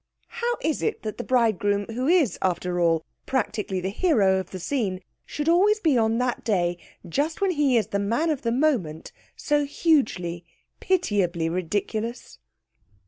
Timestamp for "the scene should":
4.49-5.47